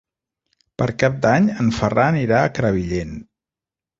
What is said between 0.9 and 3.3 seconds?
Cap d'Any en Ferran irà a Crevillent.